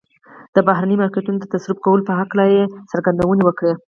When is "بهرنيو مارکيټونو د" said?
0.67-1.45